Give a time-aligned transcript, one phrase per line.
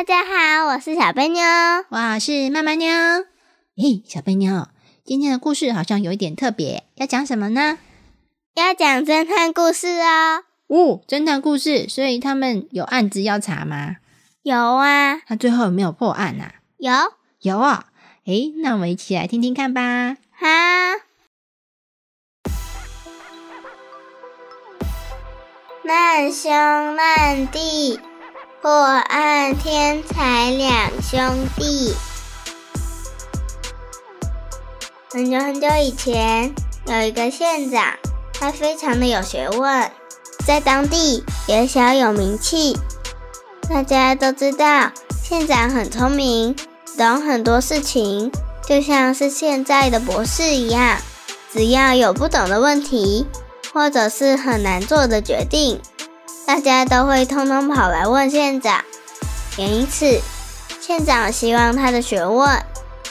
[0.00, 1.42] 大家好，我是小贝妞，
[1.90, 2.88] 我是妈妈妞。
[3.76, 4.68] 嘿，小贝妞，
[5.04, 7.76] 今天的故事好像有一点特别，要讲什么呢？
[8.54, 10.44] 要讲侦探故事哦。
[10.68, 13.96] 哦，侦探故事，所以他们有案子要查吗？
[14.42, 15.20] 有啊。
[15.28, 16.54] 那最后有没有破案啊？
[16.78, 16.90] 有，
[17.42, 17.88] 有啊。
[18.24, 20.16] 诶，那我们一起来听听看吧。
[20.32, 20.46] 好。
[25.84, 26.50] 难兄
[26.96, 28.00] 难弟。
[28.62, 31.18] 破案天才两兄
[31.56, 31.94] 弟。
[35.10, 36.54] 很久很久以前，
[36.86, 37.94] 有一个县长，
[38.34, 39.90] 他非常的有学问，
[40.46, 42.76] 在当地也小有名气。
[43.66, 46.54] 大家都知道，县长很聪明，
[46.98, 48.30] 懂很多事情，
[48.68, 50.98] 就像是现在的博士一样。
[51.50, 53.26] 只要有不懂的问题，
[53.72, 55.80] 或者是很难做的决定。
[56.50, 58.82] 大家都会通通跑来问县长，
[59.56, 60.20] 也因此，
[60.80, 62.60] 县长希望他的学问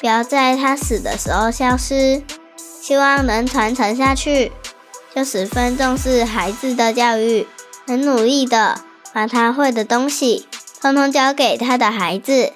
[0.01, 2.21] 不要在他死的时候消失，
[2.57, 4.51] 希望能传承下去，
[5.15, 7.47] 就十分重视孩子的教育，
[7.87, 8.81] 很努力的
[9.13, 10.45] 把他会的东西
[10.81, 12.51] 通通教给他的孩子。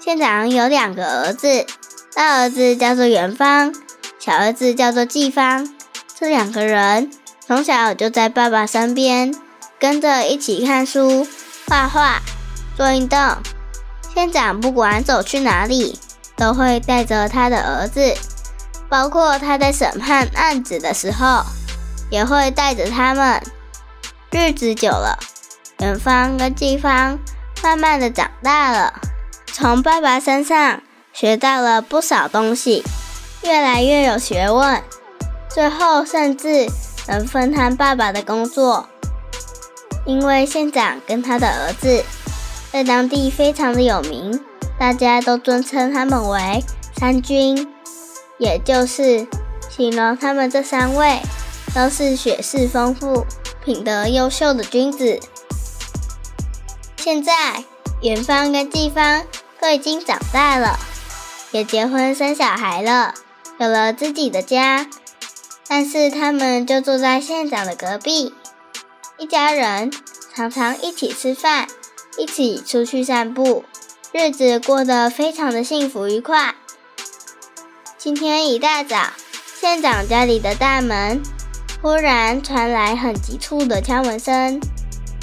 [0.00, 1.66] 县长有两个儿子，
[2.14, 3.74] 大儿子叫做元芳，
[4.18, 5.68] 小儿子叫做季芳。
[6.18, 7.10] 这两个人
[7.46, 9.34] 从小就在爸爸身边。
[9.84, 11.28] 跟着一起看书、
[11.68, 12.22] 画画、
[12.74, 13.18] 做运动。
[14.14, 16.00] 县长不管走去哪里，
[16.38, 18.14] 都会带着他的儿子，
[18.88, 21.42] 包括他在审判案子的时候，
[22.08, 23.42] 也会带着他们。
[24.30, 25.18] 日子久了，
[25.80, 27.18] 元芳跟季芳
[27.62, 28.94] 慢慢的长大了，
[29.52, 30.80] 从爸爸身上
[31.12, 32.82] 学到了不少东西，
[33.42, 34.82] 越来越有学问，
[35.50, 36.70] 最后甚至
[37.06, 38.88] 能分摊爸爸的工作。
[40.06, 42.04] 因为县长跟他的儿子
[42.70, 44.38] 在当地非常的有名，
[44.78, 46.62] 大家都尊称他们为
[46.96, 47.72] 三军，
[48.38, 49.26] 也就是
[49.70, 51.20] 形容他们这三位
[51.74, 53.24] 都是学识丰富、
[53.64, 55.20] 品德优秀的君子。
[56.96, 57.64] 现在
[58.02, 59.24] 元芳跟季芳
[59.60, 60.78] 都已经长大了，
[61.52, 63.14] 也结婚生小孩了，
[63.58, 64.86] 有了自己的家，
[65.66, 68.34] 但是他们就住在县长的隔壁。
[69.24, 69.90] 一家人
[70.34, 71.66] 常常一起吃饭，
[72.18, 73.64] 一起出去散步，
[74.12, 76.54] 日子过得非常的幸福愉快。
[77.96, 79.14] 今天一大早，
[79.58, 81.22] 县长家里的大门
[81.80, 84.60] 忽然传来很急促的敲门声，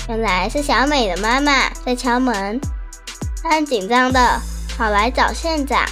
[0.09, 2.59] 原来是小美的妈妈在敲门。
[3.43, 4.41] 她很紧张的
[4.75, 5.85] 跑来找县长，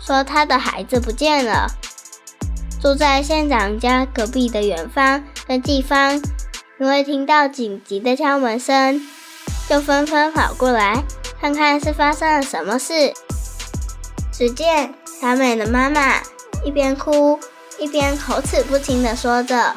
[0.00, 1.68] 说她的孩子不见了。
[2.82, 6.20] 住在县长家隔壁的远方跟地方。
[6.82, 9.00] 因为听到紧急的敲门声，
[9.68, 11.04] 就纷纷跑过来
[11.40, 13.14] 看看是发生了什么事。
[14.32, 16.16] 只见小美的妈妈
[16.64, 17.38] 一边哭
[17.78, 19.72] 一边口齿不清地说着：“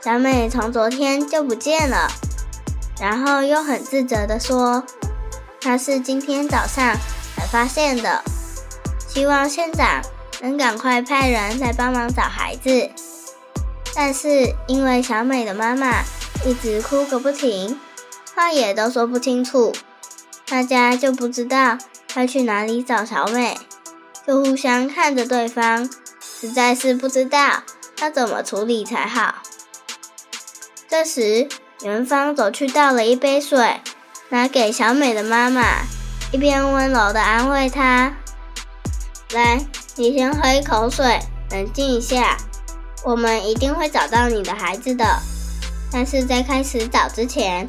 [0.00, 2.08] 小美从昨天就不见了。”
[3.02, 4.84] 然后又很自责地说
[5.60, 6.96] ：“她是今天早上
[7.34, 8.22] 才发现的，
[9.08, 10.00] 希望县长
[10.40, 12.90] 能赶快派人来帮忙找孩子。”
[14.02, 16.02] 但是因为小美的妈妈
[16.46, 17.78] 一直哭个不停，
[18.34, 19.74] 话也都说不清楚，
[20.48, 21.76] 大家就不知道
[22.14, 23.58] 该去哪里找小美，
[24.26, 25.86] 就互相看着对方，
[26.18, 27.62] 实在是不知道
[28.00, 29.34] 要怎么处理才好。
[30.88, 31.46] 这时，
[31.82, 33.82] 元芳走去倒了一杯水，
[34.30, 35.82] 拿给小美的妈妈，
[36.32, 38.16] 一边温柔的安慰她
[39.34, 39.66] ：“来，
[39.96, 41.20] 你先喝一口水，
[41.50, 42.38] 冷静一下。”
[43.04, 45.04] 我们一定会找到你的孩子的，
[45.90, 47.66] 但是在开始找之前，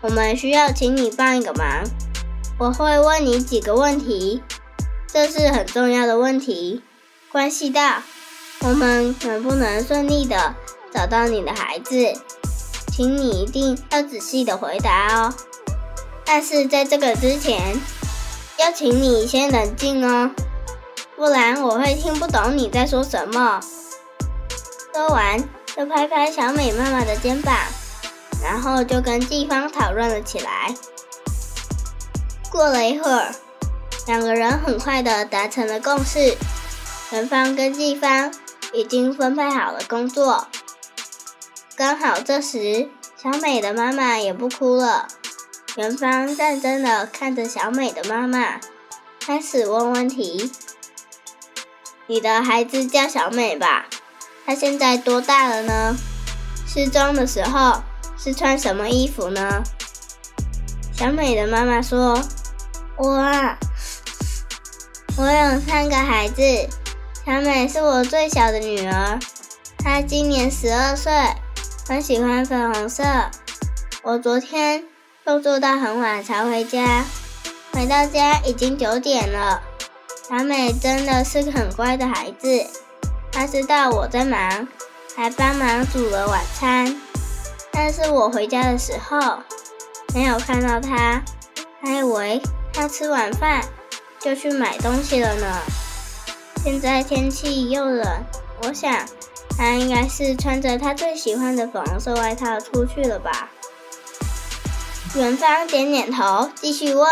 [0.00, 1.84] 我们需要请你帮一个忙。
[2.58, 4.42] 我会问你几个问题，
[5.06, 6.82] 这是很重要的问题，
[7.30, 8.02] 关系到
[8.60, 10.54] 我们能不能顺利的
[10.92, 12.12] 找到你的孩子，
[12.92, 15.34] 请你一定要仔细的回答哦。
[16.24, 17.76] 但是在这个之前，
[18.58, 20.30] 要请你先冷静哦，
[21.16, 23.60] 不然我会听不懂你在说什么。
[24.94, 25.42] 说完，
[25.74, 27.56] 就拍拍小美妈妈的肩膀，
[28.42, 30.74] 然后就跟季芳讨论了起来。
[32.50, 33.34] 过了一会儿，
[34.06, 36.36] 两个人很快的达成了共识。
[37.10, 38.34] 元芳跟季芳
[38.74, 40.46] 已经分配好了工作。
[41.74, 45.08] 刚好这时，小美的妈妈也不哭了。
[45.76, 48.60] 元芳认真的看着小美的妈妈，
[49.18, 50.52] 开始问问题
[52.06, 53.86] ：“你的孩子叫小美吧？
[54.44, 55.96] 她现在多大了呢？
[56.66, 57.82] 失踪的时候
[58.16, 59.62] 是穿什么衣服呢？”
[60.92, 62.22] 小美的妈妈说
[62.96, 63.08] ：“我，
[65.16, 66.42] 我有三个孩子，
[67.26, 69.18] 小美是我最小的女儿，
[69.78, 71.12] 她今年十二岁，
[71.88, 73.04] 很喜欢粉红色。
[74.02, 74.84] 我昨天。”
[75.24, 77.04] 工作到很晚才回家，
[77.72, 79.62] 回到家已经九点了。
[80.28, 82.66] 小美真的是个很乖的孩子，
[83.32, 84.68] 他知道我在忙，
[85.16, 87.00] 还帮忙煮了晚餐。
[87.72, 89.38] 但是我回家的时候
[90.14, 91.22] 没有看到他，
[91.80, 92.42] 还以为
[92.72, 93.64] 他吃完饭
[94.20, 95.62] 就去买东西了呢。
[96.62, 98.06] 现在天气又冷，
[98.62, 99.08] 我想
[99.56, 103.48] 他应该是穿着他最喜欢的粉红色外套出去了吧。
[105.14, 107.06] 元芳点点头，继续问：“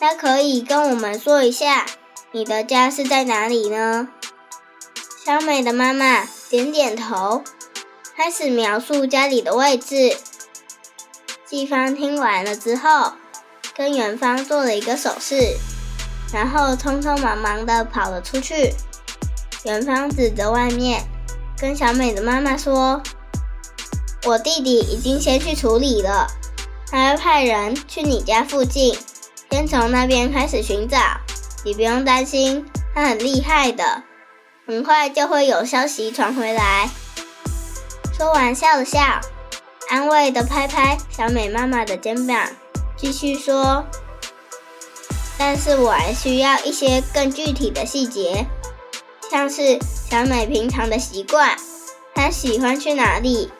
[0.00, 1.86] 那可以跟我们说一下，
[2.32, 4.08] 你的家是在哪里呢？”
[5.22, 7.44] 小美的妈妈点点头，
[8.16, 10.16] 开始描述家里的位置。
[11.44, 13.12] 季芳听完了之后，
[13.76, 15.58] 跟元芳做了一个手势，
[16.32, 18.72] 然后匆匆忙忙的跑了出去。
[19.64, 21.02] 元芳指着外面，
[21.58, 23.02] 跟小美的妈妈说
[24.24, 26.28] ：“我弟弟已经先去处理了。”
[26.90, 28.98] 还会派人去你家附近，
[29.50, 30.98] 先从那边开始寻找。
[31.62, 32.64] 你不用担心，
[32.94, 34.02] 他很厉害的，
[34.70, 36.88] 很快就会有消息传回来。
[38.16, 39.00] 说完笑了笑，
[39.88, 42.48] 安慰的拍拍小美妈妈的肩膀，
[42.96, 43.84] 继续说
[45.36, 48.46] ：“但是我还需要一些更具体的细节，
[49.28, 49.76] 像是
[50.08, 51.58] 小美平常的习惯，
[52.14, 53.50] 她喜欢去哪里，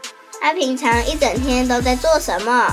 [0.40, 2.72] 她平常一整天都在做什么。”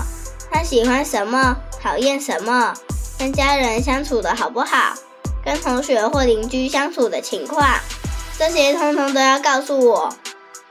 [0.54, 1.58] 她喜欢什么？
[1.82, 2.76] 讨厌什么？
[3.18, 4.94] 跟家人相处的好不好？
[5.44, 7.66] 跟同学或邻居相处的情况，
[8.38, 10.14] 这些通通都要告诉我。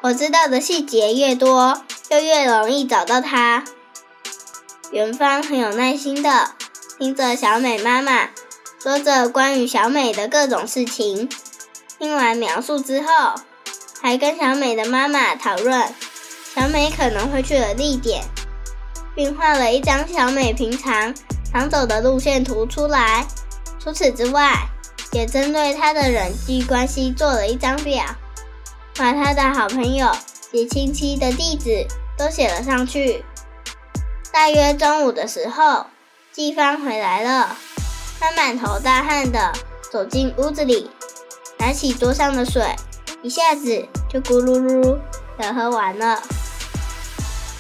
[0.00, 3.64] 我知道的细节越多，就越容易找到他。
[4.92, 6.50] 元芳很有耐心的
[6.98, 8.28] 听着小美妈妈
[8.80, 11.28] 说着关于小美的各种事情。
[11.98, 13.34] 听完描述之后，
[14.00, 15.92] 还跟小美的妈妈讨论
[16.54, 18.22] 小美可能会去的地点。
[19.16, 21.14] 并画了一张小美平常
[21.50, 23.26] 常走的路线图出来。
[23.80, 24.68] 除此之外，
[25.12, 28.04] 也针对他的人际关系做了一张表，
[28.96, 30.10] 把他的好朋友
[30.50, 31.86] 及亲戚的地址
[32.18, 33.24] 都写了上去。
[34.32, 35.86] 大约中午的时候，
[36.32, 37.56] 季芳回来了，
[38.20, 39.52] 他满头大汗的
[39.90, 40.90] 走进屋子里，
[41.58, 42.76] 拿起桌上的水，
[43.22, 44.98] 一下子就咕噜噜
[45.38, 46.22] 的喝完了。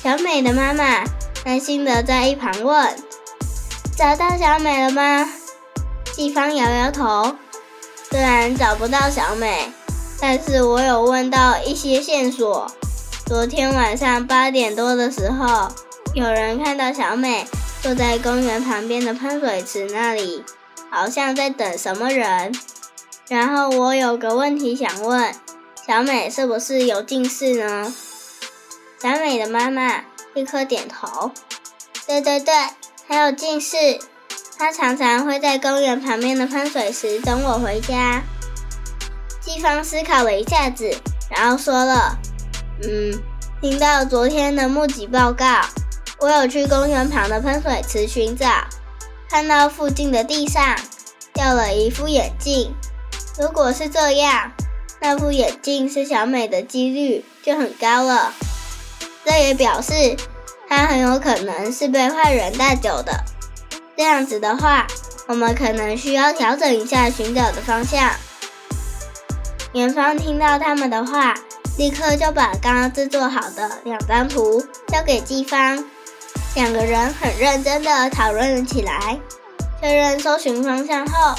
[0.02, 1.04] 小美的妈妈。
[1.44, 2.96] 担心的在一旁问
[3.96, 5.24] ：“找到小美了吗？”
[6.16, 7.36] 季芳摇摇头，
[8.10, 9.70] 虽然找不到小美，
[10.18, 12.72] 但是我有问到一些线索。
[13.26, 15.68] 昨天晚上八点多的时候，
[16.14, 17.46] 有人看到小美
[17.82, 20.42] 坐在公园旁边的喷水池那里，
[20.90, 22.50] 好像在等什么人。
[23.28, 25.34] 然后我有个问题想问：
[25.86, 27.92] 小美是不是有近视呢？
[29.02, 30.04] 小美的妈妈。
[30.32, 31.30] 立刻点头，
[32.06, 32.54] 对对对，
[33.06, 33.98] 还有近视。
[34.58, 38.22] 他常常会在公园旁边的喷水池等我回家。
[39.40, 40.96] 季芳思考了一下子，
[41.30, 42.18] 然后说了
[42.82, 43.12] ：“嗯，
[43.60, 45.60] 听到昨天的目击报告，
[46.18, 48.46] 我有去公园旁的喷水池寻找，
[49.28, 50.76] 看到附近的地上
[51.34, 52.74] 掉了一副眼镜。
[53.38, 54.52] 如果是这样，
[55.00, 58.32] 那副眼镜是小美的几率就很高了。”
[59.22, 60.16] 这也表示，
[60.68, 63.22] 他很有可能是被坏人带走的。
[63.96, 64.86] 这样子的话，
[65.26, 68.10] 我们可能需要调整一下寻找的方向。
[69.72, 71.34] 元芳听到他们的话，
[71.78, 75.84] 立刻就把刚刚制作好的两张图交给季芳，
[76.54, 79.18] 两个人很认真的讨论了起来。
[79.80, 81.34] 确认搜寻方向后，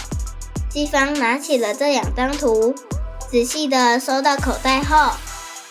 [0.69, 2.73] 季芳拿起了这两张图，
[3.31, 5.11] 仔细的收到口袋后。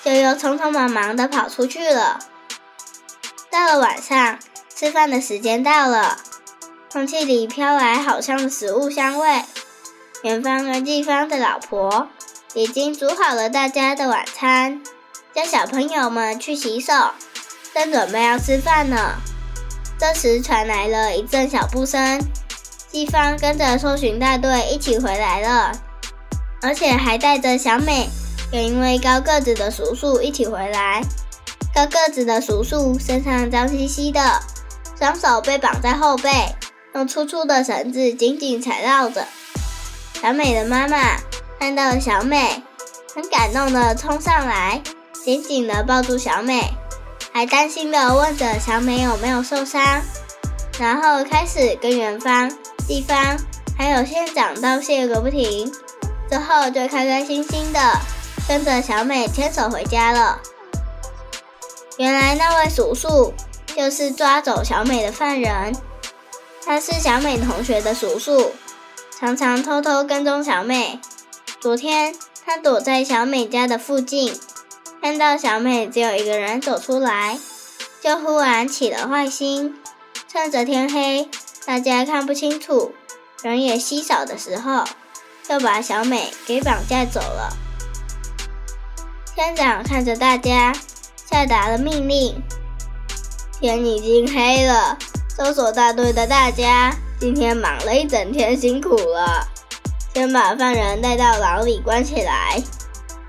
[0.04, 2.20] 就又匆匆忙忙地跑出去了。
[3.50, 4.38] 到了晚上，
[4.72, 6.18] 吃饭的时间到了，
[6.96, 9.42] 空气里飘来好香的食物香味。
[10.22, 12.08] 远方跟地方的老婆
[12.54, 14.80] 已经煮好了大家的晚餐，
[15.34, 16.94] 叫小朋友们去洗手，
[17.74, 19.16] 正准备要吃饭呢。
[19.98, 22.18] 这时传来了一阵小步声，
[22.90, 25.72] 季芳跟着搜寻大队一起回来了，
[26.62, 28.08] 而且还带着小美
[28.50, 31.02] 跟一位高个子的叔叔一起回来。
[31.74, 34.40] 高个子的叔叔身上脏兮兮的，
[34.98, 36.30] 双手被绑在后背，
[36.96, 39.26] 用粗粗的绳子紧紧缠绕着。
[40.22, 41.18] 小美的妈妈
[41.60, 42.62] 看到小美，
[43.14, 44.80] 很感动的冲上来，
[45.22, 46.72] 紧紧的抱住小美。
[47.34, 50.00] 还担心的问着小美有没有受伤，
[50.78, 52.50] 然后开始跟园方、
[52.88, 53.36] 地方
[53.76, 55.70] 还有县长道谢个不停，
[56.30, 57.78] 之后就开开心心的
[58.48, 60.40] 跟着小美牵手回家了。
[61.98, 63.34] 原来那位叔叔
[63.76, 65.76] 就是抓走小美的犯人，
[66.66, 68.50] 他是小美同学的叔叔，
[69.16, 70.98] 常常偷偷跟踪小美。
[71.60, 72.12] 昨天
[72.44, 74.36] 他躲在小美家的附近。
[75.00, 77.38] 看到小美只有一个人走出来，
[78.02, 79.76] 就忽然起了坏心，
[80.26, 81.30] 趁着天黑，
[81.64, 82.92] 大家看不清楚，
[83.42, 84.84] 人也稀少的时候，
[85.48, 87.56] 就把小美给绑架走了。
[89.36, 90.74] 县长看着大家，
[91.30, 92.42] 下达了命令：
[93.60, 94.98] 天已经黑了，
[95.36, 99.46] 搜索大队的大家今天忙了一整天，辛苦了，
[100.14, 102.62] 先把犯人带到牢里关起来，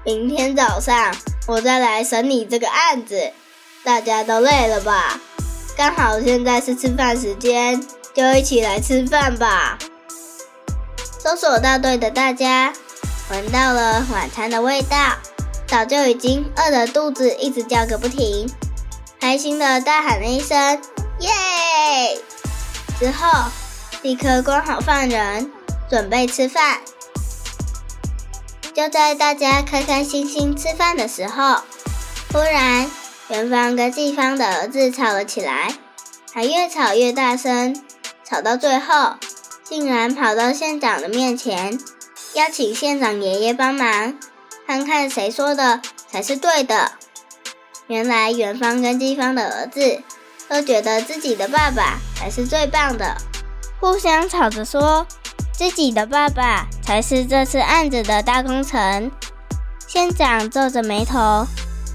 [0.05, 1.13] 明天早上。
[1.47, 3.33] 我再来审理这个案子，
[3.83, 5.19] 大家都累了吧？
[5.75, 9.77] 刚好现在是吃饭时间，就一起来吃饭吧。
[11.19, 12.71] 搜索大队的大家
[13.31, 14.97] 闻到了晚餐的味道，
[15.67, 18.49] 早就已经饿得肚子一直叫个不停，
[19.19, 20.81] 开心的大喊了一声
[21.19, 22.21] “耶”，
[22.99, 23.49] 之后
[24.01, 25.51] 立刻关好犯人，
[25.89, 26.79] 准备吃饭。
[28.73, 31.61] 就在大家开开心心吃饭的时候，
[32.31, 32.89] 忽然，
[33.29, 35.73] 元芳跟季芳的儿子吵了起来，
[36.31, 37.83] 还越吵越大声，
[38.23, 39.15] 吵到最后，
[39.63, 41.79] 竟然跑到县长的面前，
[42.33, 44.15] 邀请县长爷爷帮忙，
[44.67, 46.91] 看看谁说的才是对的。
[47.87, 50.03] 原来，元芳跟季芳的儿子
[50.49, 53.15] 都觉得自己的爸爸才是最棒的，
[53.79, 55.05] 互相吵着说。
[55.51, 59.11] 自己的爸爸才是这次案子的大功臣。
[59.87, 61.47] 县长皱着眉头，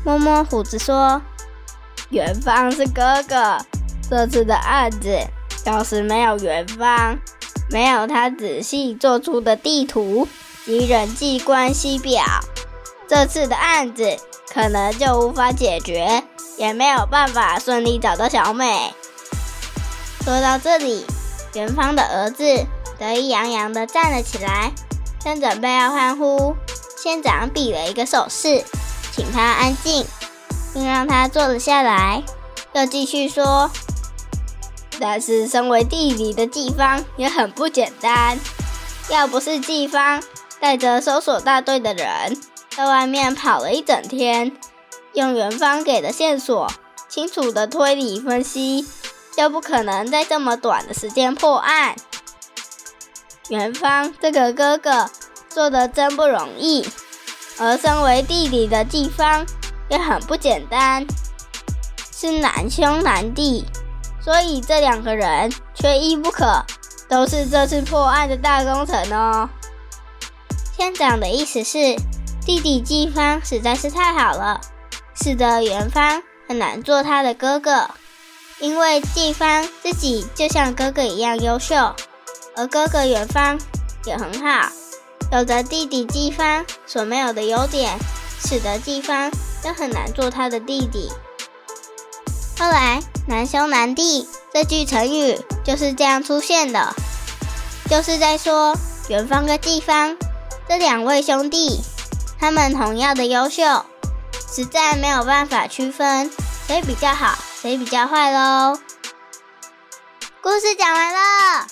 [0.05, 1.23] 摸摸胡子说
[2.11, 3.65] ：“元芳是哥哥，
[4.11, 5.17] 这次的案子
[5.65, 7.17] 要是没有元芳，
[7.71, 10.27] 没有他仔细做出的地图
[10.67, 12.25] 及人际关系表，
[13.07, 14.17] 这次的案子
[14.53, 16.23] 可能就无法解决，
[16.59, 18.93] 也没有办法顺利找到小美。”
[20.25, 21.07] 说到这里，
[21.55, 22.67] 元芳的儿子。
[22.99, 24.71] 得意洋洋地站了起来，
[25.19, 26.55] 正准备要欢呼，
[27.03, 28.63] 县长比了一个手势，
[29.11, 30.07] 请他安静，
[30.73, 32.23] 并让他坐了下来，
[32.75, 33.69] 又继续说
[35.01, 38.39] ：“但是身为弟弟的季芳也很不简单，
[39.09, 40.23] 要不是季芳
[40.61, 42.41] 带着搜索大队的人
[42.77, 44.57] 在外面跑了一整天，
[45.13, 46.73] 用元芳给的线索
[47.09, 48.87] 清楚的推理分析，
[49.37, 51.95] 就不可能在这么短的时间破案。”
[53.51, 55.11] 元芳这个哥哥
[55.49, 56.89] 做的真不容易，
[57.59, 59.45] 而身为弟弟的季芳
[59.91, 61.07] 也很不简单，
[62.11, 63.67] 是难兄难弟，
[64.19, 66.65] 所以这两个人缺一不可，
[67.09, 69.51] 都是这次破案的大功臣哦。
[70.75, 71.97] 县长的意思是，
[72.45, 74.61] 弟弟季芳实在是太好了，
[75.15, 77.89] 使得元芳很难做他的哥哥，
[78.59, 81.95] 因为季芳自己就像哥哥一样优秀。
[82.57, 83.59] 而哥哥元芳
[84.05, 84.69] 也很好，
[85.31, 87.97] 有着弟弟季芳所没有的优点，
[88.45, 89.31] 使得季芳
[89.63, 91.11] 就很难做他的弟弟。
[92.59, 96.93] 后来“难兄难弟”这句成语就是这样出现的，
[97.89, 98.77] 就是在说
[99.09, 100.17] 元芳跟季芳
[100.69, 101.81] 这两位兄弟，
[102.43, 103.63] 他们同样的优秀，
[104.53, 106.29] 实在没有办法区分
[106.67, 108.81] 谁比较好，谁比较坏喽。
[110.43, 111.69] 故事讲完了。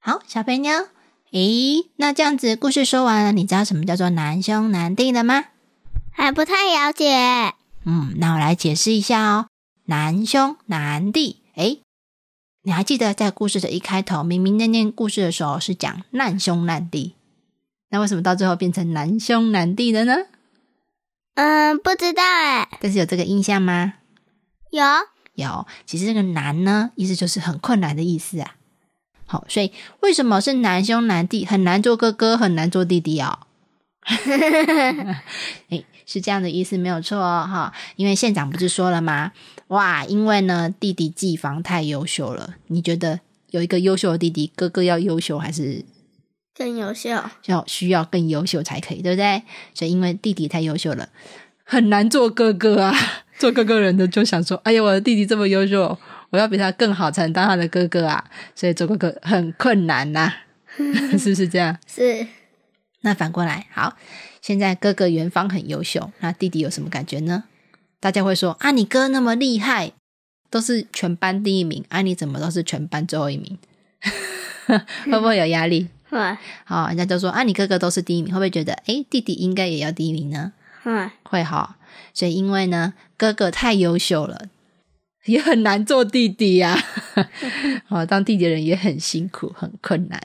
[0.00, 0.88] 好，小肥妞，
[1.30, 5.44] 咦，那这样子故事说完了，你知道什么叫做难兄难弟了吗？
[6.10, 7.54] 还不太了解。
[7.86, 9.46] 嗯，那我来解释一下哦。
[9.84, 11.76] 难兄难弟，哎，
[12.64, 17.14] 你还记得在故事的一开头，明明念念故事的时候是讲难兄难弟，
[17.90, 20.16] 那为什么到最后变成难兄难弟了呢？
[21.34, 22.68] 嗯，不知道哎。
[22.80, 23.94] 但是有这个印象吗？
[24.70, 24.84] 有，
[25.34, 25.66] 有。
[25.86, 28.54] 其实这个难呢，意思就是很困难的意思啊。
[29.26, 31.44] 好，所以为什么是难兄难弟？
[31.44, 33.40] 很难做哥哥，很难做弟弟哦。
[35.70, 37.72] 哎，是这样的意思，没有错哦，哈。
[37.96, 39.32] 因为县长不是说了吗？
[39.68, 42.56] 哇，因为呢，弟弟技房太优秀了。
[42.66, 45.84] 你觉得有一个优秀的弟弟，哥哥要优秀还是
[46.54, 47.10] 更优秀？
[47.46, 49.42] 要需要更优秀才可以，对不对？
[49.72, 51.08] 所以因为弟弟太优秀了，
[51.64, 52.94] 很难做哥哥啊。
[53.38, 55.98] 做哥哥人的就想说：“哎呀，我的弟弟这么优秀，
[56.30, 58.22] 我要比他更好，才能当他的哥哥啊。”
[58.54, 60.32] 所以做哥哥很困难呐，
[61.18, 61.76] 是不是这样？
[61.86, 62.26] 是。
[63.00, 63.96] 那反过来，好，
[64.42, 67.44] 现在哥哥元芳很优秀，那弟弟有什么感觉呢？
[68.00, 69.92] 大家会说：“啊，你哥那么厉害，
[70.50, 73.56] 都是全班第一名，啊，你怎么都是全班最后一名？”
[75.06, 75.86] 会不会有压力？
[76.10, 76.18] 会。
[76.64, 81.10] 好，人家就说：“啊，你哥哥都是第一名，会不会觉得，哎，弟弟应该也要第一名呢？”会。
[81.22, 81.76] 会哈。
[82.12, 84.48] 所以因为呢，哥哥太优秀了，
[85.26, 86.76] 也很难做弟弟呀。
[87.86, 90.20] 哦，当弟弟的人也很辛苦，很困难，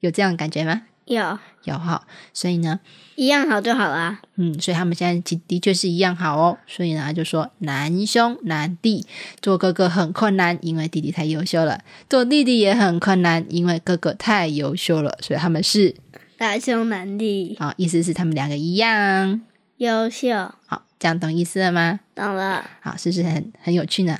[0.00, 0.84] 有这样感觉吗？
[1.10, 2.06] 有，有哈。
[2.32, 2.78] 所以呢，
[3.16, 4.20] 一样好就好啦。
[4.36, 6.58] 嗯，所以他们现在的确是一样好哦。
[6.68, 9.04] 所以呢，就说难兄难弟，
[9.42, 15.18] 做哥哥很困难，因为弟弟太优秀了；做弟弟也很困难，因为哥哥太优秀了。
[15.20, 15.96] 所以他们是
[16.38, 17.56] 难兄难弟。
[17.58, 19.42] 好，意思是他们两个一样
[19.78, 20.54] 优秀。
[20.66, 20.86] 好。
[21.00, 22.00] 这样懂意思了吗？
[22.14, 22.70] 懂了。
[22.82, 24.18] 好，是不是很很有趣呢？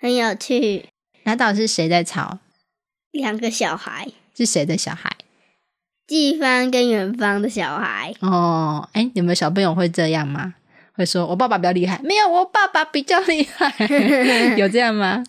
[0.00, 0.88] 很有趣。
[1.24, 2.38] 那到底是谁在吵？
[3.10, 4.08] 两个小孩。
[4.34, 5.10] 是谁的小孩？
[6.10, 8.12] 季方跟远方的小孩。
[8.18, 10.54] 哦，哎，有没有小朋友会这样吗？
[10.96, 12.00] 会说我爸爸比较厉害？
[12.02, 13.72] 没有，我爸爸比较厉害。
[14.58, 15.22] 有这样吗？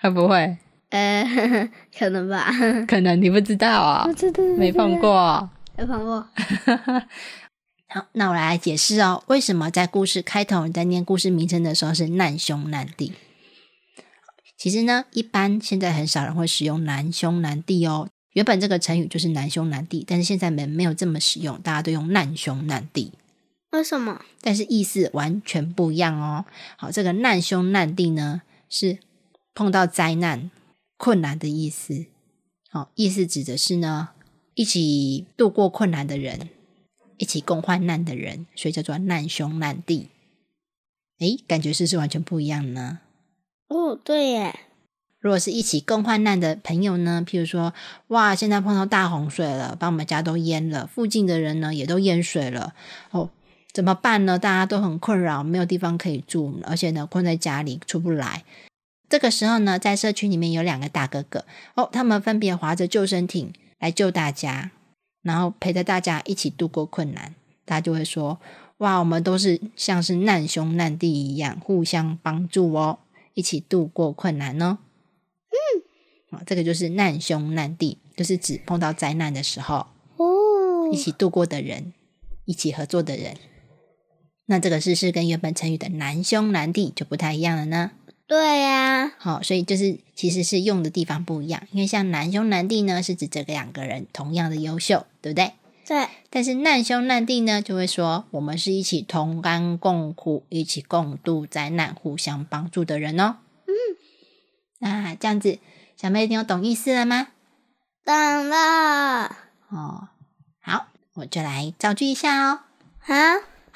[0.00, 0.56] 会不会？
[0.90, 1.24] 呃，
[1.96, 2.50] 可能吧。
[2.88, 4.04] 可能你不知道啊。
[4.08, 4.42] 我知道。
[4.58, 5.48] 没碰过。
[5.78, 6.26] 没碰过。
[7.94, 13.12] 好，那我来解释哦，为什么在故事开头你在念故事名称的时候是难兄难弟？
[14.58, 18.08] 其实呢，一般现在很少人会使用难兄难弟哦。
[18.34, 23.12] 原本这个成语就是难兄难弟，但是现在没没有这么使用，大家都用难兄难弟。
[23.70, 24.24] 为什么？
[24.40, 26.44] 但是意思完全不一样哦。
[26.76, 28.98] 好，这个难兄难弟呢，是
[29.54, 30.50] 碰到灾难、
[30.96, 32.06] 困难的意思。
[32.70, 34.10] 好，意思指的是呢，
[34.54, 36.50] 一起度过困难的人。
[37.16, 40.08] 一起共患难的人，所以叫做难兄难弟。
[41.20, 42.98] 诶，感觉是不是完全不一样呢？
[43.68, 44.58] 哦，对耶。
[45.24, 47.24] 如果是一起共患难的朋友呢？
[47.26, 47.72] 譬如说，
[48.08, 52.74] 哇，现在碰到大洪水了，把我们家都淹了，附近的人呢也都淹水了。
[53.10, 53.30] 哦，
[53.72, 54.38] 怎么办呢？
[54.38, 58.44] 大家都很困扰，没有地方可以住，而且呢，困在家里出不来。
[59.08, 64.72] 这个时候呢，在社区里面有两个大哥哥，哦，他们分别划着救生艇来救大家。
[65.22, 67.34] 然后陪着大家一起度过困难，
[67.64, 68.38] 大家就会说
[68.76, 72.98] ：“哇，我们都是像是难兄难弟一样，互相帮助哦，
[73.32, 74.76] 一起度过困难哦。”
[76.38, 81.92] 嗯，这个就是难兄难弟，就是指碰到灾难的时候哦，一起度过的人，
[82.44, 83.36] 一起合作的人。
[84.46, 87.92] 那这个是是跟原本成语的难兄难弟就不太一样了呢。
[88.26, 95.52] 对呀，好，所以就是其实是用的地方不一样，因为像难兄难弟呢，是指这两个人同样的优秀，对不对？
[95.86, 96.08] 对。
[96.30, 103.36] 但是难兄难弟呢，就会说我们是一起同甘共苦、一起共度灾难、互相帮助的人哦。
[103.66, 103.72] 嗯，
[104.78, 105.58] 那这样子，
[105.96, 107.28] 小妹你有懂意思了吗？
[108.04, 108.14] 懂
[108.48, 109.36] 了。
[109.70, 110.08] 哦，
[110.60, 112.60] 好，我就来造句一下哦。
[112.98, 113.14] 好。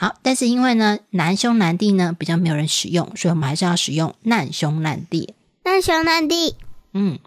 [0.01, 5.35] 好，但是因为呢，难兄难弟呢比较没有人使用，所以我们还是要使用难兄难弟。
[5.65, 6.55] 难兄难弟。
[6.93, 7.19] 嗯，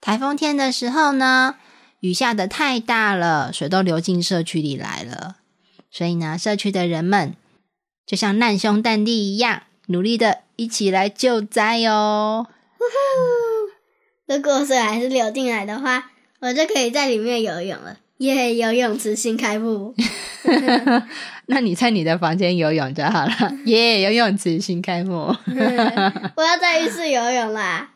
[0.00, 1.56] 台风天的时候呢，
[2.00, 5.36] 雨下的太大了，水都流进社区里来了，
[5.90, 7.34] 所以呢，社区的人们
[8.06, 12.46] 就像难兄难弟一样，努力的一起来救灾哦。
[14.26, 16.10] 如果水还是流进来的话，
[16.40, 17.98] 我就可以在里面游泳了。
[18.18, 18.54] 耶！
[18.54, 19.94] 游泳池新开幕。
[21.46, 23.32] 那你在你的房间游泳就好了。
[23.66, 24.02] 耶！
[24.02, 25.34] 游泳池新开幕。
[26.36, 27.90] 我要在浴室游泳啦。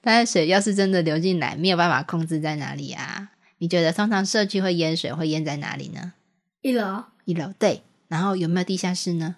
[0.00, 3.30] 但是水要是真的流进来，没有办法控制在哪里啊？
[3.58, 6.12] 你觉得通常社区会淹水，会淹在哪里呢？
[6.60, 7.04] 一楼。
[7.24, 7.82] 一楼对。
[8.08, 9.36] 然后有没有地下室呢？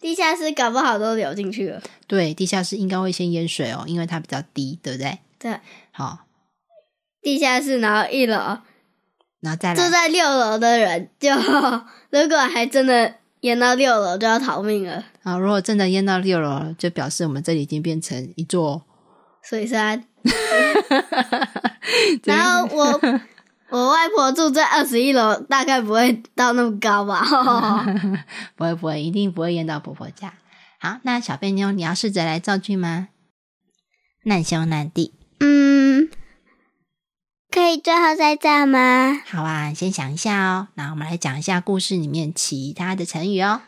[0.00, 1.82] 地下室搞不好都流进去了。
[2.06, 5.18] 对，地下室应该会先淹水哦，因为它比较低，对不对？
[5.38, 5.58] 对。
[5.92, 6.20] 好。
[7.20, 8.58] 地下室，然后一楼。
[9.40, 11.30] 然后再住在六楼的人，就
[12.10, 15.04] 如果还真的淹到六楼，就要逃命了。
[15.22, 18.82] 啊，如果真的淹到六楼，就表示我们这里已经变成一座
[19.42, 20.04] 水山。
[22.24, 23.00] 然后我
[23.70, 27.22] 我外婆住在二十一楼，大概不会到那么高吧？
[28.56, 30.34] 不会不会，一定不会淹到婆婆家。
[30.80, 33.08] 好，那小贝妞，你要试着来造句吗？
[34.24, 35.12] 难兄难弟。
[35.40, 36.08] 嗯。
[37.50, 39.20] 可以最后再造吗？
[39.26, 40.68] 好啊，先想一下哦。
[40.74, 43.62] 那我们来讲一下故事里面其他的成语哦。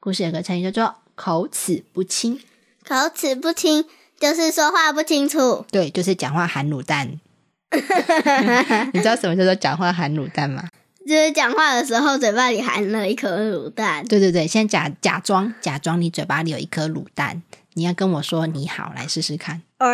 [0.00, 2.40] 故事有个成语叫做“口齿不清
[2.84, 3.86] 口齿不清
[4.18, 5.64] 就是说话不清楚”，。
[5.70, 7.20] 对，就是讲话含卤蛋。
[8.92, 10.68] 你知道什么叫做讲话含卤蛋吗？
[11.06, 14.04] 就是讲话的时候嘴巴里含了一颗卤蛋。
[14.06, 17.42] 对对对，先假假装假装你嘴巴里有一颗卤蛋，
[17.74, 19.88] 你要跟我说你好，来试试看，哇！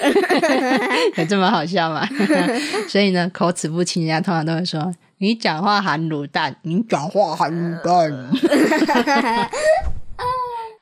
[1.16, 2.06] 有这么好笑吗？
[2.88, 8.12] 所以呢，口齿不清，人家通常都会说你讲话含卤蛋，你讲话含卤蛋。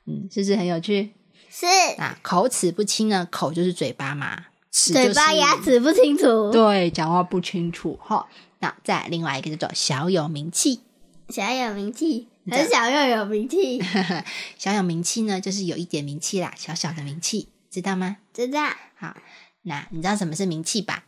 [0.06, 1.12] 嗯，是不是很有趣？
[1.50, 1.64] 是
[1.96, 3.26] 那口齿不清呢？
[3.30, 4.36] 口就是嘴巴嘛，
[4.76, 8.26] 齿就是嘴巴牙齿不清楚，对，讲话不清楚哈。
[8.58, 10.80] 那再另外一个叫做小有名气，
[11.30, 13.82] 小有名气，很小又有名气，
[14.58, 18.18] 小有名气呢，就是有一点名气啦，小小的名气，知道吗？
[18.34, 18.68] 知道？
[18.98, 19.16] 好，
[19.62, 21.04] 那你知道什么是名气吧？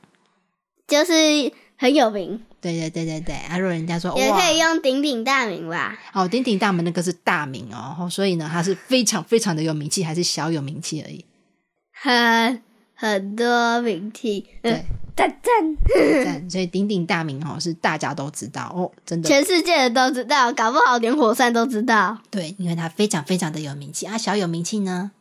[0.86, 5.98] 就是很有名，对对对对对，啊，如果人家说也，可以用鼎鼎大名吧？
[6.14, 11.26] 哦，鼎鼎大名那个是大名哦，哦所以呢，他是非常非常的有名气，还是小有名气而已。
[11.92, 12.62] 很
[13.00, 14.84] 很多名气，对嗯，
[15.14, 22.18] 赞赞，赞 所以鼎鼎大名哦，是大家都知道哦，真的全世界人都知道，搞不好连火山都知道。
[22.28, 24.18] 对，因为他非常非常的有名气啊。
[24.18, 25.12] 小有名气呢，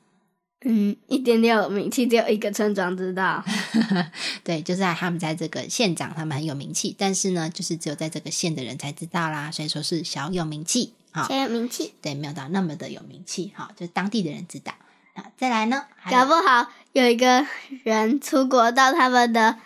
[0.65, 3.45] 嗯，一点点有名气，只有一个村庄知道。
[4.43, 10.93] 对，就是在他们在这个县长他们很有名气，但是呢，就是只有在这个县的人才知道啦，所以说是小有名气。
[11.11, 14.73] 好、小有名气，对，没有到那么的有名气，哈、就是当地的人知道。
[15.15, 17.45] 好，再来呢，搞不好有一个
[17.83, 19.57] 人出国到他们的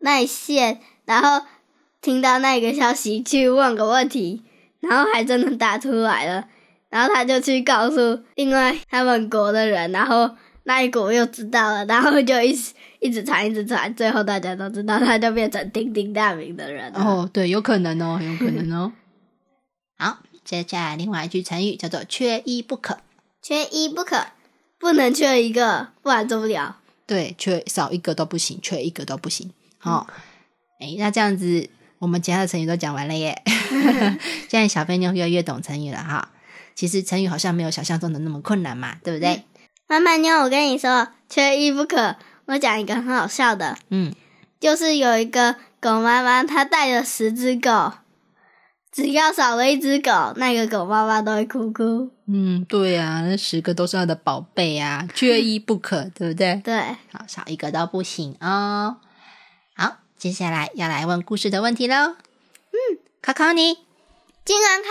[0.00, 1.46] 那县，然后
[2.02, 4.42] 听到那个消息去问个问题，
[4.80, 6.46] 然后还真的答出来了，
[6.90, 17.00] 然后他就去告诉另外他们国的人，然后那一国又知道了，然后就一直一直传，一直传，最后大家都知道，他就变成鼎鼎大名的人了。
[17.00, 18.92] 哦，对，有可能哦，有可能哦。
[19.96, 22.98] 好，接下来另外一句成语叫做“缺一不可
[23.40, 24.26] 缺一不可，
[24.84, 26.76] 不能缺一个，不然做不了。”。
[27.08, 29.50] 对，缺少一个都不行，缺一个都不行。
[29.78, 30.06] 好、
[30.78, 31.70] 哎、那这样子，
[32.00, 33.42] 我们其他的成语都讲完了耶。
[34.46, 36.28] 现在小飞妞越来越懂成语了哈。
[36.74, 39.44] 其实成语好像没有想象中的那么困难嘛，对不对？
[39.86, 42.16] 妈妈妞，我跟你说，缺一不可。
[42.44, 44.14] 我讲一个很好笑的，嗯，
[44.60, 47.92] 就是有一个狗妈妈，她带了十只狗，
[48.94, 52.08] 只要少了一只狗，那个狗妈妈都会哭哭。
[52.28, 56.62] 嗯，对啊，那十个都是他的宝贝啊， 缺一不可，对不对？
[56.64, 56.80] 对，
[57.12, 58.98] 好，少一个都不行哦。
[59.74, 61.96] 好，接下来要来问故事的问题喽。
[61.96, 62.78] 嗯，
[63.20, 63.78] 考考你，
[64.44, 64.88] 金文卡，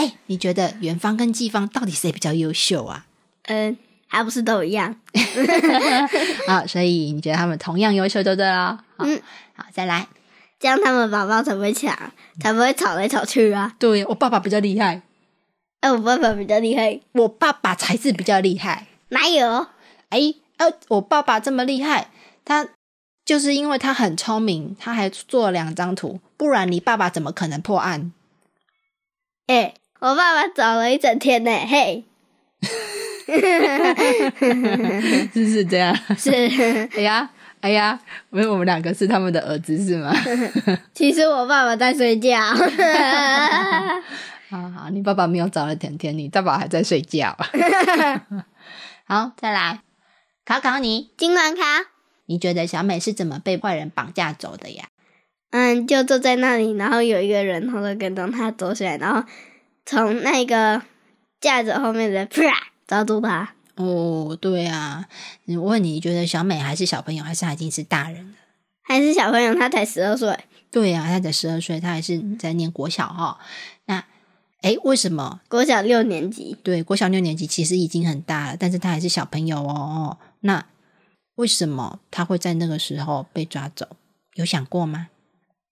[0.00, 3.06] 哎，你觉得元芳跟季芳到底谁比较优秀啊？
[3.46, 4.94] 嗯，还不是都一样？
[6.46, 8.84] 好，所以你觉得他们同样优秀就对了。
[8.96, 9.20] 好嗯，
[9.56, 10.06] 好，再来。
[10.60, 11.96] 这样他们宝宝才不会抢，
[12.38, 13.74] 才不会吵来吵去啊。
[13.78, 15.00] 对我爸爸比较厉害，
[15.80, 18.86] 哎、我爸爸比较厉害，我爸爸才是比较厉害。
[19.08, 19.66] 哪有？
[20.10, 22.10] 哎，呃，我爸爸这么厉害，
[22.44, 22.68] 他
[23.24, 28.12] 就是因为他很聪明，他还做了两张图，不然你爸爸怎么可能破案？
[29.46, 32.04] 哎、我爸爸找了一整天呢，嘿，
[35.32, 35.96] 是不是这样？
[36.18, 36.30] 是，
[36.96, 37.98] 哎呀，哎呀，
[38.30, 40.14] 因为我们两个是他们的儿子是吗？
[40.94, 42.40] 其实我爸爸在睡觉。
[44.48, 47.36] 好好，你爸爸没有找了甜甜，你爸爸还在睡觉。
[49.06, 49.80] 好，再来
[50.44, 51.62] 考考你，金文卡，
[52.26, 54.86] 你觉得小美是怎么被坏人绑架走的呀？
[55.50, 59.22] 嗯，就坐在那里，然后有一个人偷偷跟踪他走起来，然后
[59.84, 60.80] 从那个
[61.40, 62.42] 架子后面的人啪
[62.86, 63.50] 抓住他。
[63.80, 65.08] 哦，对啊，
[65.46, 68.34] 我问你，你觉得小美还是小朋友，还是她已经是大人了？
[68.82, 70.38] 还是小朋友，她才十二岁。
[70.70, 73.38] 对呀、啊，她才十二岁，她还是在念国小哈、
[73.86, 74.04] 那，
[74.62, 75.40] 诶，为什么？
[75.48, 79.72] 国小六年级，对，国小六年级其实已经很大了，但是她还是小朋友哦。
[79.72, 80.66] 哦，那
[81.36, 83.88] 为什么她会在那个时候被抓走？
[84.34, 85.08] 有想过吗？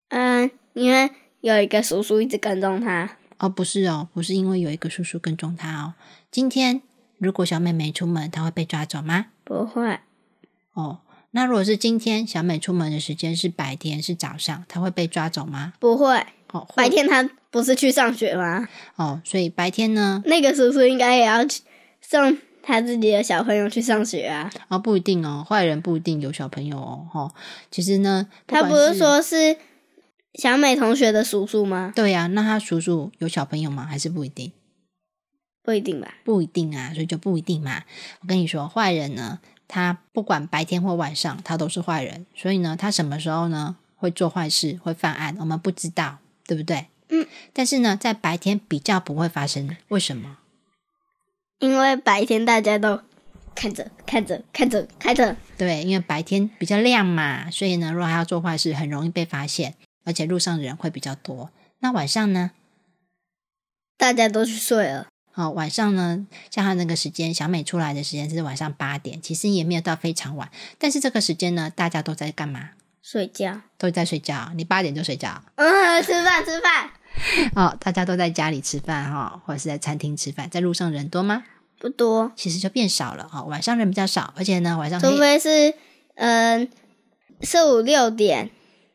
[0.09, 3.17] 嗯，因为有一个叔叔一直跟踪他。
[3.39, 5.95] 哦，不是哦，不是因为有一个叔叔跟踪她哦。
[6.31, 6.83] 今天
[7.19, 9.27] 如果小美没出门，她会被抓走吗？
[9.45, 9.99] 不会，
[10.75, 11.01] 哦，
[11.33, 15.73] 那如果是今天小美出门的时间是白天，是早上，她会被抓走吗？
[15.79, 16.25] 不会。
[16.53, 18.67] 哦，白天她不是去上学吗？
[18.97, 20.23] 哦，所以白天呢？
[20.25, 21.63] 那个叔叔应该也要去
[22.01, 24.51] 送他自己的小朋友去上学啊。
[24.69, 27.07] 哦，不一定哦，坏人不一定有小朋友哦。
[27.13, 27.35] 哦，
[27.71, 29.57] 其实呢，他不是说是
[30.35, 31.93] 小美同学的叔叔吗？
[31.95, 33.85] 对呀、那他叔叔有小朋友吗？
[33.85, 34.53] 还是不一定？
[35.69, 36.15] 不一定吧。
[36.25, 37.83] 不一定啊，所以就不一定嘛。
[38.21, 42.25] 我跟你说，坏人呢，他不管白天或晚上，他都是坏人。
[42.35, 46.87] 所以呢，他什么时候呢会做坏事、会犯案，我们不知道，对不对？
[47.11, 47.27] 嗯。
[47.53, 50.39] 但是呢，在白天比较不会发生，为什么？
[51.59, 53.03] 因为白天大家都
[53.55, 55.37] 看着、看着、看着、看着。
[55.59, 59.75] 对，因为白天比较亮嘛，所以呢，如果他要做坏事，很容易被发现，
[60.07, 61.51] 而且路上的人会比较多。
[61.81, 62.53] 那晚上呢？
[63.99, 65.09] 大家都去睡了。
[65.39, 70.51] 哦，晚上呢，像他那个时间，小美出来的时间是晚上八点，其实也没有到非常晚。
[70.79, 72.71] 但是这个时间呢，大家都在干嘛？
[73.01, 74.51] 睡觉，都在睡觉。
[74.57, 75.41] 你八点就睡觉？
[75.55, 76.91] 嗯，吃饭吃饭。
[77.55, 80.51] 哦，大家都在家里吃饭哈，或者是在餐厅吃饭。
[80.51, 81.45] 在路上人多吗？
[81.79, 83.45] 不多，其实就变少了哦。
[83.45, 85.73] 晚上人比较少，而且呢，晚上除非是
[86.17, 86.69] 嗯
[87.43, 88.51] 四五六点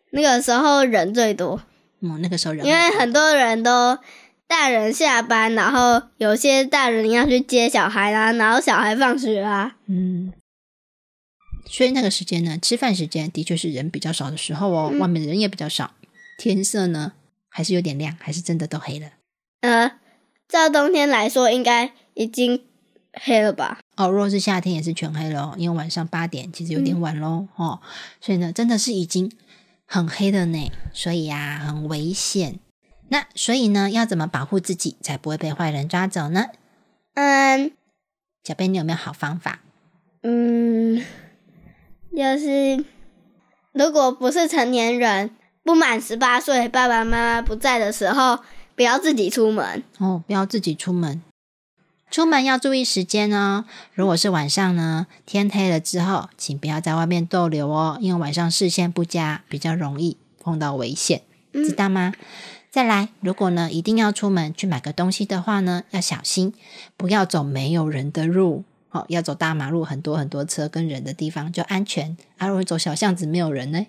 [0.10, 1.62] 那个时候人最多。
[2.02, 3.98] 嗯，那个时候人因为很多人都。
[4.48, 9.78] 大人下班，然后有些大人要去接小孩啦，然后小孩放学啦。
[9.88, 10.32] 嗯，
[11.66, 15.92] 所以那个时间呢，吃饭时间的确是人比较少的时候哦，外面的人也比较少，
[16.38, 17.14] 天色呢
[17.50, 19.08] 还是有点亮，还是真的都黑了。
[19.62, 19.94] 呃，
[20.48, 22.62] 照冬天来说，应该已经
[23.14, 23.80] 黑了吧？
[23.96, 27.48] 哦，如果是夏天也是全黑了，因为晚上八点其实有点晚喽。
[27.56, 27.82] 哦，
[28.22, 29.32] 所以呢，真的是已经
[29.88, 32.60] 很黑的呢，所以呀，很危险。
[33.13, 36.47] 那所以呢，要怎么保护自己才不会被坏人抓走呢？
[37.13, 37.71] 嗯，
[38.43, 39.60] 小贝，你有没有好方法？
[40.23, 41.06] 嗯，
[42.17, 42.84] 就是
[43.71, 45.30] 如果不是成年人，
[45.62, 48.39] 不满十八岁，爸爸妈妈不在的时候，
[48.76, 51.21] 不要自己出门哦，不要自己出门。
[52.10, 53.65] 出门要注意时间哦。
[53.93, 61.21] 如果是晚上呢，天黑了之后，请不要在外面逗留哦，因为晚上视线不佳，比较容易碰到危险，
[61.52, 62.13] 知道吗？
[62.74, 66.56] 再来，如果呢一定要出门去买个东西的话呢，要小心，
[66.98, 72.18] 不要走没有人的路，哦，要走大马路，很多很多车跟人的地方就安全。
[72.40, 73.86] 啊，如果走小巷子没有人呢，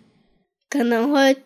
[0.68, 1.42] 可能会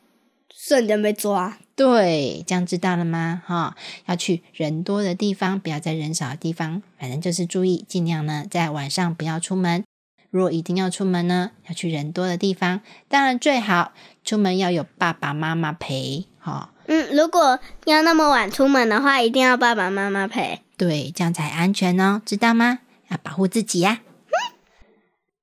[0.53, 1.57] 瞬间被抓。
[1.77, 3.40] 对，这样知道了吗？
[3.46, 9.85] 哈，要去人多的地方，不要在人少的地方，反正就是注意，尽量呢在晚上不要出门。
[10.31, 13.92] 如果一定要出门呢，要去人多的地方，当然最好
[14.24, 16.72] 出门要有爸爸妈妈陪，哈。
[16.72, 16.77] 嗯，
[17.12, 20.62] 如果要那么晚出门的话，一定要爸爸妈妈陪。
[20.77, 22.81] 对，这样才安全哦，知道吗？
[23.09, 24.01] 要保护自己呀。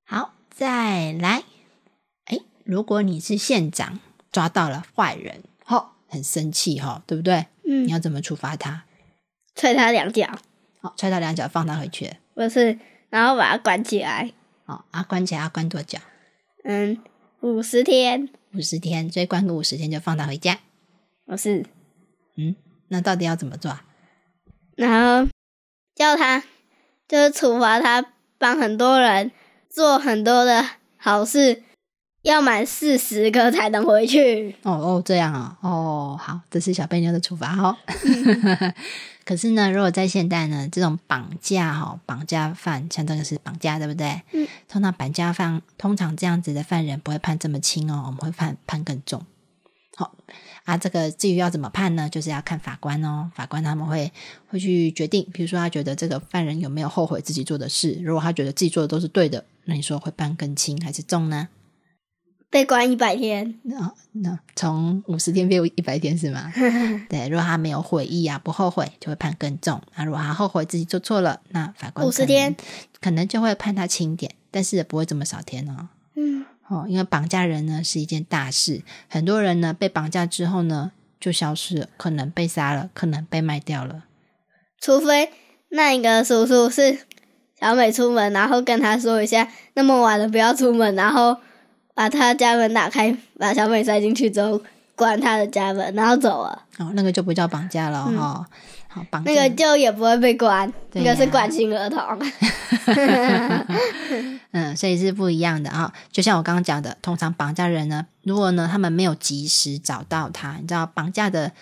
[0.04, 1.42] 好，再来。
[2.24, 4.00] 哎，如果你是县长，
[4.32, 7.46] 抓到了坏人，吼，很生气哈，对不对？
[7.66, 7.86] 嗯。
[7.86, 8.84] 你要怎么处罚他？
[9.54, 10.28] 踹他两脚。
[10.80, 12.14] 好，踹他两脚，放他回去。
[12.34, 12.78] 不是，
[13.10, 14.32] 然后把他关起来。
[14.66, 15.98] 哦，啊，关起来要关多久？
[16.64, 16.98] 嗯，
[17.40, 18.28] 五十天。
[18.54, 20.58] 五十天，所以关个五十天就放他回家。
[21.26, 21.66] 我是，
[22.36, 22.54] 嗯，
[22.88, 23.76] 那到底要怎么做？
[24.76, 25.28] 然后
[25.94, 26.44] 叫他，
[27.08, 29.32] 就是处罚他，帮很多人
[29.68, 30.64] 做很多的
[30.96, 31.64] 好事，
[32.22, 34.54] 要满四十个才能回去。
[34.62, 37.76] 哦哦，这样啊，哦，好，这是小贝妞的处罚哈。
[39.24, 44.22] 可是呢，如果在现代呢，这种绑架哈，绑架犯，像这个是绑架，对不对？
[44.30, 44.46] 嗯。
[44.68, 49.26] 通常绑架犯，通常这样子的犯人不会判这么轻哦，我们会判判更重。
[49.96, 50.14] 好
[50.66, 52.08] 啊，这个至于要怎么判呢？
[52.10, 54.12] 就是要看法官哦，法官他们会
[54.48, 55.24] 会去决定。
[55.32, 57.98] 比如说，他觉得这个犯人有没有后悔自己做的事？
[58.02, 61.48] 如果他觉得自己做的都是对的，那你说会判更轻还是重呢？
[62.50, 63.60] 被关一百天？
[63.62, 66.52] 那那从五十天变一百天是吗？
[67.08, 69.80] 对，如果他没有悔意啊，不后悔，就会判更重。
[69.94, 72.56] 那如果他后悔自己做错了，那法官五十天
[73.00, 75.88] 可能就会判他轻点，但是也不会这么少天哦。
[76.16, 76.44] 嗯。
[76.68, 84.04] 哦，因为绑架人呢是一件大事，很多人呢被绑架之后呢就消失了，可能被杀了，可能被卖掉了。
[84.80, 85.30] 除非
[85.70, 86.98] 那一个叔叔是
[87.60, 91.38] 小美出门，然后跟他说一下，那么晚了不要出门，然后
[91.94, 94.60] 把他家门打开，把小美塞进去之后
[94.94, 96.64] 关他的家门，然后走了。
[96.78, 98.46] 哦，那个就不叫绑架了哈。
[98.96, 102.00] 好，绑那个就也不会被关，那个是管心儿童。
[104.52, 105.92] 嗯，所以是不一样的啊。
[106.10, 111.52] 就像我刚刚讲的，通常绑架人呢，如果呢他们没有及时找到他，你知道绑架的，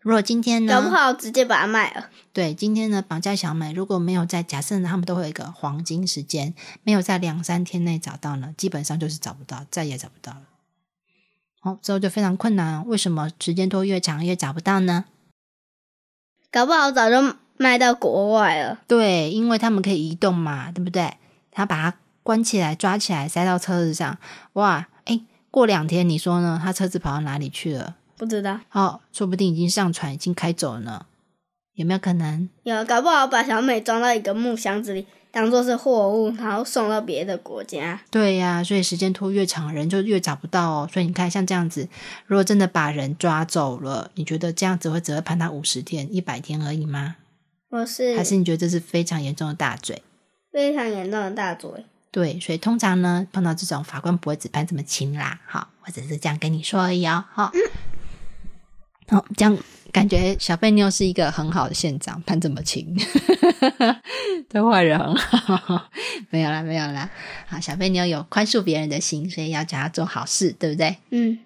[0.00, 2.08] 如果今天呢，搞不好直接把他卖了。
[2.32, 10.42] 对，今天呢绑架小美，如果没有在假设呢，他们都会有一个黄金时间，没有在两三天内找到呢，基本上就是找不到，再也找不到了。
[11.60, 12.84] 好，之后就非常困难。
[12.88, 15.04] 为什么时间拖越长越找不到呢？
[16.50, 18.78] 搞不好早就卖到国外了。
[18.88, 21.14] 对，因为他们可以移动嘛，对不对？
[21.52, 24.18] 他把它关起来、抓起来，塞到车子上。
[24.54, 26.60] 哇，哎，过两天你说呢？
[26.62, 27.96] 他车子跑到哪里去了？
[28.16, 28.60] 不知道。
[28.72, 31.06] 哦，说不定已经上船，已经开走了呢。
[31.74, 32.48] 有没有可能？
[32.64, 38.00] 有，搞不好把小美装到一个木箱子里，当做是货物，然后送到别的国家。
[38.10, 40.88] 对呀、所以时间拖越长，人就越找不到哦。
[40.92, 41.88] 所以你看，像这样子，
[42.26, 47.16] 如果真的把人抓走了，你觉得这样子会只会判他五十天、一百天而已吗？
[47.68, 50.02] 我是还是你觉得这是非常严重的大罪？
[50.52, 51.70] 非常严重的大罪。
[52.10, 57.52] 对，所以通常呢，碰到这种法官不会只判这么轻啦，好，我只是这样跟你说而已哦，好，
[59.10, 59.58] 好，这样
[59.90, 62.96] 感觉小贝妞是一个很好的县长，判这么轻，
[64.48, 65.88] 对坏人很好，
[66.30, 67.10] 没有啦，没有啦，
[67.48, 70.98] 好，小贝妞有宽恕别人的心，所以要叫他做好事，对不对？
[71.10, 71.40] 嗯，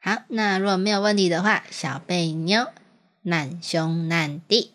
[0.00, 2.68] 好，那如果没有问题的话，小贝妞
[3.22, 4.70] 难兄难弟，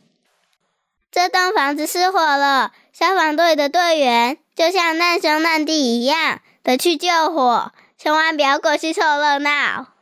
[1.10, 9.92] 这栋房子失火了，消防队的队员就像难兄难弟一样的去救火，千万不要过去凑热闹。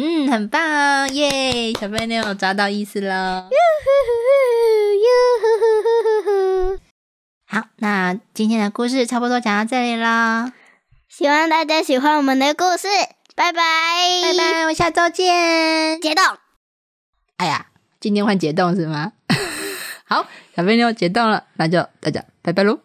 [0.00, 1.72] 嗯，很棒哦，耶！
[1.72, 3.48] 小贝妞有抓到意思喽。
[7.48, 10.52] 好，那今天的故事差不多讲到这里啦，
[11.08, 12.86] 希望大家喜欢我们的故事，
[13.34, 13.60] 拜拜，
[14.22, 16.00] 拜，拜，我们下周见。
[16.00, 16.24] 解冻。
[17.38, 17.66] 哎呀，
[17.98, 19.14] 今天换解冻是吗？
[20.06, 22.78] 好，小贝妞解冻了，那就大家拜拜喽。